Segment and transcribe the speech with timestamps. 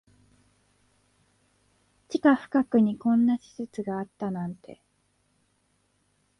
[2.09, 4.81] 地下深くにこんな施設があったなんて